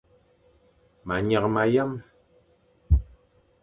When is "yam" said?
1.73-1.91